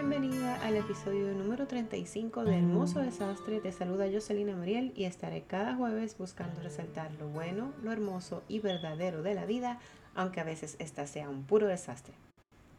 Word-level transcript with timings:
bienvenida 0.00 0.56
al 0.64 0.76
episodio 0.76 1.30
número 1.34 1.66
35 1.66 2.44
de 2.44 2.56
Hermoso 2.56 3.00
Desastre. 3.00 3.60
Te 3.60 3.70
saluda 3.70 4.08
Jocelyn 4.10 4.58
Mariel 4.58 4.94
y 4.96 5.04
estaré 5.04 5.42
cada 5.42 5.74
jueves 5.74 6.16
buscando 6.16 6.62
resaltar 6.62 7.12
lo 7.20 7.28
bueno, 7.28 7.74
lo 7.82 7.92
hermoso 7.92 8.42
y 8.48 8.60
verdadero 8.60 9.22
de 9.22 9.34
la 9.34 9.44
vida, 9.44 9.78
aunque 10.14 10.40
a 10.40 10.44
veces 10.44 10.76
esta 10.78 11.06
sea 11.06 11.28
un 11.28 11.44
puro 11.44 11.66
desastre. 11.66 12.14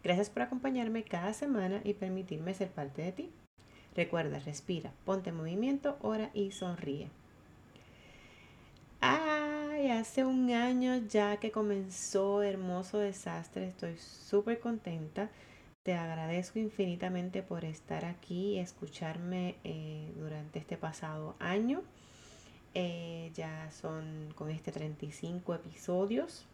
Gracias 0.03 0.31
por 0.31 0.41
acompañarme 0.41 1.03
cada 1.03 1.33
semana 1.33 1.79
y 1.83 1.93
permitirme 1.93 2.55
ser 2.55 2.71
parte 2.71 3.03
de 3.03 3.11
ti. 3.11 3.29
Recuerda, 3.95 4.39
respira, 4.39 4.91
ponte 5.05 5.29
en 5.29 5.37
movimiento, 5.37 5.97
ora 6.01 6.31
y 6.33 6.49
sonríe. 6.49 7.11
Ay, 8.99 9.91
hace 9.91 10.25
un 10.25 10.49
año 10.49 10.97
ya 11.07 11.37
que 11.37 11.51
comenzó 11.51 12.41
Hermoso 12.41 12.97
Desastre, 12.97 13.67
estoy 13.67 13.95
súper 13.99 14.59
contenta 14.59 15.29
te 15.83 15.95
agradezco 15.95 16.59
infinitamente 16.59 17.41
por 17.41 17.65
estar 17.65 18.05
aquí 18.05 18.53
y 18.53 18.59
escucharme 18.59 19.55
eh, 19.63 20.11
durante 20.15 20.59
este 20.59 20.77
pasado 20.77 21.35
año. 21.39 21.81
Eh, 22.73 23.31
ya 23.33 23.69
son 23.71 24.33
con 24.35 24.51
este 24.51 24.71
35 24.71 25.55
episodios. 25.55 26.45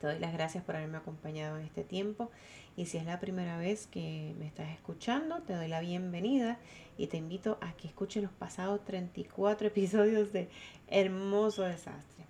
Te 0.00 0.08
doy 0.08 0.18
las 0.18 0.32
gracias 0.32 0.64
por 0.64 0.76
haberme 0.76 0.98
acompañado 0.98 1.56
en 1.56 1.64
este 1.64 1.84
tiempo. 1.84 2.30
Y 2.76 2.86
si 2.86 2.98
es 2.98 3.04
la 3.04 3.20
primera 3.20 3.56
vez 3.56 3.86
que 3.86 4.34
me 4.40 4.46
estás 4.46 4.70
escuchando, 4.70 5.42
te 5.42 5.54
doy 5.54 5.68
la 5.68 5.80
bienvenida 5.80 6.58
y 6.98 7.06
te 7.06 7.16
invito 7.16 7.58
a 7.60 7.72
que 7.74 7.86
escuches 7.86 8.24
los 8.24 8.32
pasados 8.32 8.84
34 8.84 9.68
episodios 9.68 10.32
de 10.32 10.48
Hermoso 10.88 11.62
Desastre. 11.62 12.26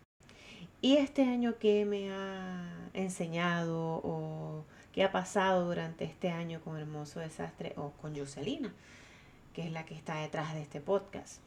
Y 0.83 0.98
este 0.98 1.23
año 1.23 1.59
que 1.59 1.87
me 1.87 2.12
ha 2.12 2.91
enseñado 2.92 4.03
o 4.05 4.67
qué 4.95 5.03
ha 5.03 5.11
pasado 5.11 5.66
durante 5.66 6.05
este 6.05 6.30
año 6.30 6.61
con 6.61 6.79
Hermoso 6.79 7.19
Desastre 7.19 7.73
o 7.77 7.91
con 8.01 8.16
Jocelina, 8.16 8.73
que 9.53 9.62
es 9.62 9.73
la 9.73 9.84
que 9.84 9.97
está 9.97 10.20
detrás 10.20 10.55
de 10.55 10.62
este 10.62 10.81
podcast. 10.81 11.41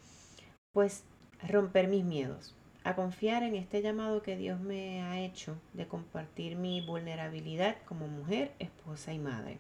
Pues 0.73 1.05
romper 1.47 1.87
mis 1.87 2.03
miedos, 2.03 2.53
a 2.83 2.95
confiar 2.95 3.43
en 3.43 3.55
este 3.55 3.81
llamado 3.81 4.21
que 4.21 4.35
Dios 4.35 4.59
me 4.59 5.01
ha 5.01 5.21
hecho 5.21 5.57
de 5.71 5.87
compartir 5.87 6.57
mi 6.57 6.81
vulnerabilidad 6.81 7.77
como 7.85 8.09
mujer, 8.09 8.51
esposa 8.59 9.13
y 9.13 9.19
madre, 9.19 9.59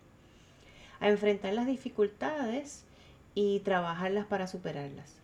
a 0.99 1.07
enfrentar 1.07 1.53
las 1.53 1.65
dificultades 1.65 2.83
y 3.35 3.61
trabajarlas 3.61 4.25
para 4.25 4.47
superarlas. 4.47 5.15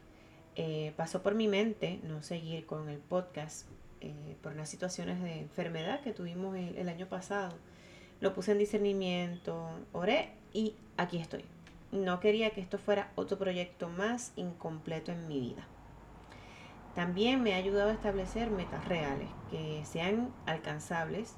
Eh, 0.56 0.94
pasó 0.95 1.22
por 1.22 1.36
mi 1.36 1.50
mente 1.50 2.00
no 2.03 2.23
seguir 2.23 2.66
con 2.66 2.88
el 2.88 3.00
podcast 3.00 3.67
eh, 4.00 4.38
por 4.41 4.53
unas 4.53 4.69
situaciones 4.69 5.22
de 5.22 5.41
enfermedad 5.41 6.00
que 6.00 6.14
tuvimos 6.14 6.56
el 6.56 6.88
año 6.88 7.08
pasado 7.08 7.58
lo 8.23 8.33
puse 8.33 8.53
en 8.53 8.57
discernimiento, 8.57 9.67
oré 9.91 10.29
y 10.53 10.75
aquí 10.95 11.17
estoy. 11.17 11.43
No 11.91 12.21
quería 12.21 12.52
que 12.52 12.61
esto 12.61 12.77
fuera 12.77 13.11
otro 13.16 13.38
proyecto 13.38 13.89
más 13.89 14.31
incompleto 14.38 15.11
en 15.11 15.27
mi 15.27 15.41
vida. 15.41 15.67
También 16.95 17.44
me 17.44 17.53
ha 17.53 17.57
ayudado 17.57 17.89
a 17.89 17.94
establecer 17.94 18.49
metas 18.49 18.88
reales 18.88 19.27
que 19.51 19.83
sean 19.83 20.33
alcanzables 20.45 21.35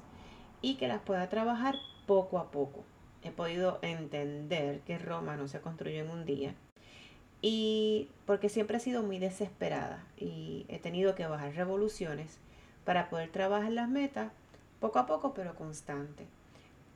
y 0.62 0.76
que 0.76 0.86
las 0.86 1.00
pueda 1.00 1.28
trabajar 1.28 1.74
poco 2.06 2.38
a 2.38 2.52
poco. 2.52 2.84
He 3.24 3.32
podido 3.32 3.80
entender 3.82 4.78
que 4.82 4.96
Roma 4.96 5.36
no 5.36 5.48
se 5.48 5.60
construyó 5.60 6.04
en 6.04 6.10
un 6.10 6.24
día 6.24 6.54
y 7.42 8.12
porque 8.26 8.48
siempre 8.48 8.76
he 8.76 8.80
sido 8.80 9.02
muy 9.02 9.18
desesperada 9.18 10.06
y 10.16 10.66
he 10.68 10.78
tenido 10.78 11.16
que 11.16 11.26
bajar 11.26 11.52
revoluciones 11.52 12.38
para 12.84 13.10
poder 13.10 13.32
trabajar 13.32 13.72
las 13.72 13.88
metas 13.88 14.30
poco 14.78 15.00
a 15.00 15.06
poco 15.06 15.34
pero 15.34 15.56
constante. 15.56 16.28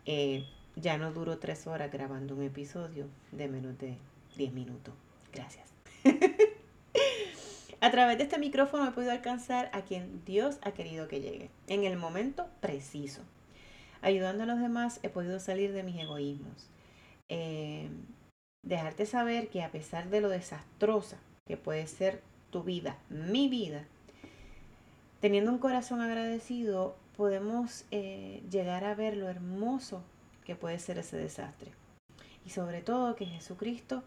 Eh, 0.07 0.45
ya 0.77 0.99
no 0.99 1.13
duro 1.13 1.39
tres 1.39 1.67
horas 1.67 1.91
grabando 1.93 2.35
un 2.35 2.43
episodio 2.43 3.07
de 3.33 3.49
menos 3.49 3.79
de 3.79 3.97
10 4.37 4.53
minutos. 4.53 4.95
Gracias. 5.33 5.69
a 7.81 7.91
través 7.91 8.19
de 8.19 8.25
este 8.25 8.39
micrófono 8.39 8.89
he 8.89 8.93
podido 8.93 9.13
alcanzar 9.13 9.71
a 9.73 9.83
quien 9.83 10.25
Dios 10.25 10.59
ha 10.63 10.73
querido 10.73 11.09
que 11.09 11.21
llegue, 11.21 11.51
en 11.67 11.85
el 11.85 11.97
momento 11.97 12.47
preciso. 12.61 13.23
Ayudando 14.03 14.45
a 14.45 14.47
los 14.47 14.61
demás 14.61 15.01
he 15.03 15.09
podido 15.09 15.41
salir 15.41 15.73
de 15.73 15.83
mis 15.83 16.01
egoísmos. 16.01 16.69
Eh, 17.29 17.89
dejarte 18.63 19.07
saber 19.07 19.49
que 19.49 19.63
a 19.63 19.71
pesar 19.71 20.11
de 20.11 20.21
lo 20.21 20.29
desastrosa 20.29 21.19
que 21.47 21.57
puede 21.57 21.87
ser 21.87 22.23
tu 22.51 22.63
vida, 22.63 22.99
mi 23.09 23.49
vida, 23.49 23.85
teniendo 25.21 25.53
un 25.53 25.59
corazón 25.59 26.01
agradecido, 26.01 26.97
podemos 27.21 27.85
eh, 27.91 28.43
llegar 28.51 28.83
a 28.85 28.95
ver 28.95 29.15
lo 29.15 29.29
hermoso 29.29 30.03
que 30.43 30.57
puede 30.57 30.79
ser 30.79 30.97
ese 30.97 31.19
desastre. 31.19 31.71
Y 32.47 32.49
sobre 32.49 32.81
todo 32.81 33.15
que 33.15 33.27
Jesucristo 33.27 34.03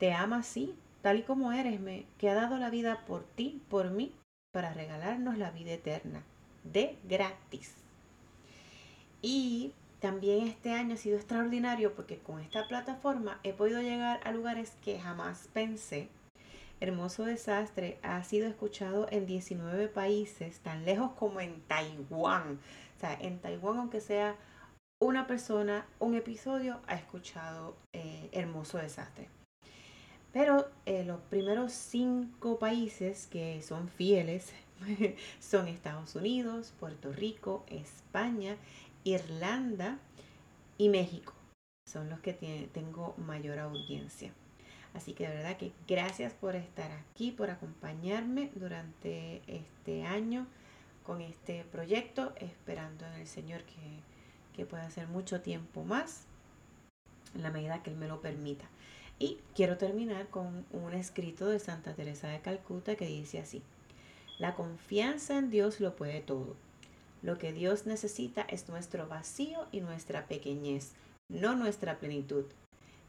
te 0.00 0.12
ama 0.12 0.38
así, 0.38 0.74
tal 1.00 1.20
y 1.20 1.22
como 1.22 1.52
eres, 1.52 1.78
que 2.18 2.28
ha 2.28 2.34
dado 2.34 2.58
la 2.58 2.68
vida 2.68 3.04
por 3.06 3.22
ti, 3.22 3.62
por 3.68 3.92
mí, 3.92 4.12
para 4.52 4.74
regalarnos 4.74 5.38
la 5.38 5.52
vida 5.52 5.70
eterna, 5.70 6.24
de 6.64 6.98
gratis. 7.04 7.72
Y 9.22 9.72
también 10.00 10.48
este 10.48 10.72
año 10.72 10.94
ha 10.94 10.98
sido 10.98 11.18
extraordinario 11.18 11.94
porque 11.94 12.18
con 12.18 12.40
esta 12.40 12.66
plataforma 12.66 13.38
he 13.44 13.52
podido 13.52 13.80
llegar 13.80 14.18
a 14.24 14.32
lugares 14.32 14.72
que 14.82 14.98
jamás 14.98 15.48
pensé 15.52 16.08
Hermoso 16.80 17.26
Desastre 17.26 17.98
ha 18.02 18.22
sido 18.24 18.48
escuchado 18.48 19.06
en 19.10 19.26
19 19.26 19.88
países, 19.88 20.60
tan 20.60 20.86
lejos 20.86 21.12
como 21.12 21.40
en 21.40 21.60
Taiwán. 21.62 22.58
O 22.96 23.00
sea, 23.00 23.12
en 23.20 23.38
Taiwán, 23.38 23.78
aunque 23.78 24.00
sea 24.00 24.36
una 24.98 25.26
persona, 25.26 25.86
un 25.98 26.14
episodio, 26.14 26.80
ha 26.86 26.94
escuchado 26.94 27.76
eh, 27.92 28.30
Hermoso 28.32 28.78
Desastre. 28.78 29.28
Pero 30.32 30.70
eh, 30.86 31.04
los 31.04 31.20
primeros 31.22 31.72
cinco 31.72 32.58
países 32.58 33.26
que 33.26 33.60
son 33.62 33.88
fieles 33.88 34.52
son 35.40 35.68
Estados 35.68 36.14
Unidos, 36.14 36.72
Puerto 36.80 37.12
Rico, 37.12 37.64
España, 37.68 38.56
Irlanda 39.04 39.98
y 40.78 40.88
México. 40.88 41.34
Son 41.86 42.08
los 42.08 42.20
que 42.20 42.32
tengo 42.72 43.14
mayor 43.18 43.58
audiencia. 43.58 44.32
Así 44.94 45.12
que 45.12 45.28
de 45.28 45.36
verdad 45.36 45.56
que 45.56 45.72
gracias 45.86 46.32
por 46.32 46.56
estar 46.56 46.90
aquí, 46.92 47.30
por 47.30 47.50
acompañarme 47.50 48.50
durante 48.54 49.42
este 49.46 50.04
año 50.04 50.46
con 51.04 51.20
este 51.20 51.64
proyecto, 51.64 52.32
esperando 52.36 53.06
en 53.06 53.14
el 53.14 53.26
Señor 53.26 53.62
que, 53.62 54.00
que 54.54 54.66
pueda 54.66 54.90
ser 54.90 55.06
mucho 55.08 55.40
tiempo 55.40 55.84
más, 55.84 56.24
en 57.34 57.42
la 57.42 57.50
medida 57.50 57.82
que 57.82 57.90
Él 57.90 57.96
me 57.96 58.08
lo 58.08 58.20
permita. 58.20 58.64
Y 59.18 59.38
quiero 59.54 59.76
terminar 59.76 60.28
con 60.28 60.64
un 60.72 60.94
escrito 60.94 61.46
de 61.46 61.58
Santa 61.60 61.94
Teresa 61.94 62.28
de 62.28 62.40
Calcuta 62.40 62.96
que 62.96 63.06
dice 63.06 63.38
así, 63.38 63.62
la 64.38 64.54
confianza 64.54 65.36
en 65.36 65.50
Dios 65.50 65.80
lo 65.80 65.94
puede 65.94 66.20
todo. 66.20 66.56
Lo 67.22 67.36
que 67.36 67.52
Dios 67.52 67.84
necesita 67.84 68.42
es 68.42 68.70
nuestro 68.70 69.06
vacío 69.06 69.66
y 69.70 69.82
nuestra 69.82 70.26
pequeñez, 70.26 70.92
no 71.28 71.54
nuestra 71.54 71.98
plenitud. 71.98 72.46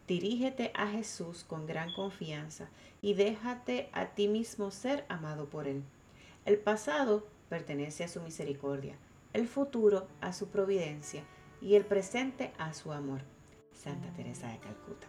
Dirígete 0.07 0.71
a 0.73 0.87
Jesús 0.87 1.43
con 1.43 1.65
gran 1.65 1.93
confianza 1.93 2.69
y 3.01 3.13
déjate 3.13 3.89
a 3.93 4.07
ti 4.07 4.27
mismo 4.27 4.71
ser 4.71 5.05
amado 5.09 5.49
por 5.49 5.67
Él. 5.67 5.83
El 6.45 6.57
pasado 6.57 7.25
pertenece 7.49 8.03
a 8.03 8.07
su 8.07 8.21
misericordia, 8.21 8.95
el 9.33 9.47
futuro 9.47 10.07
a 10.19 10.33
su 10.33 10.47
providencia 10.47 11.23
y 11.61 11.75
el 11.75 11.85
presente 11.85 12.51
a 12.57 12.73
su 12.73 12.91
amor. 12.91 13.21
Santa 13.73 14.11
Teresa 14.13 14.49
de 14.49 14.59
Calcuta. 14.59 15.07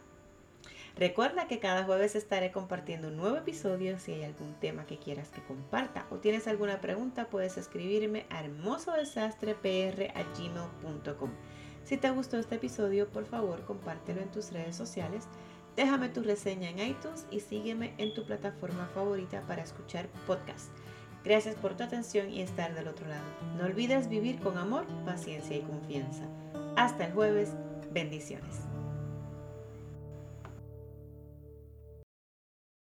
Recuerda 0.96 1.48
que 1.48 1.58
cada 1.58 1.84
jueves 1.84 2.14
estaré 2.14 2.52
compartiendo 2.52 3.08
un 3.08 3.16
nuevo 3.16 3.36
episodio. 3.36 3.98
Si 3.98 4.12
hay 4.12 4.24
algún 4.24 4.52
tema 4.60 4.84
que 4.84 4.98
quieras 4.98 5.30
que 5.30 5.42
comparta 5.42 6.06
o 6.10 6.18
tienes 6.18 6.46
alguna 6.46 6.82
pregunta, 6.82 7.28
puedes 7.28 7.56
escribirme 7.56 8.26
a 8.28 8.40
hermosodesastrepr.gmail.com. 8.40 11.30
Si 11.84 11.96
te 11.96 12.10
gustó 12.10 12.38
este 12.38 12.56
episodio, 12.56 13.08
por 13.08 13.24
favor 13.24 13.64
compártelo 13.64 14.20
en 14.20 14.30
tus 14.30 14.52
redes 14.52 14.76
sociales, 14.76 15.24
déjame 15.76 16.08
tu 16.08 16.22
reseña 16.22 16.70
en 16.70 16.78
iTunes 16.78 17.26
y 17.30 17.40
sígueme 17.40 17.94
en 17.98 18.14
tu 18.14 18.24
plataforma 18.24 18.88
favorita 18.94 19.42
para 19.46 19.62
escuchar 19.62 20.08
podcasts. 20.26 20.70
Gracias 21.24 21.54
por 21.54 21.76
tu 21.76 21.84
atención 21.84 22.30
y 22.30 22.42
estar 22.42 22.74
del 22.74 22.88
otro 22.88 23.06
lado. 23.06 23.24
No 23.56 23.64
olvides 23.64 24.08
vivir 24.08 24.40
con 24.40 24.58
amor, 24.58 24.86
paciencia 25.04 25.56
y 25.56 25.62
confianza. 25.62 26.24
Hasta 26.76 27.06
el 27.06 27.12
jueves. 27.12 27.50
Bendiciones. 27.92 28.71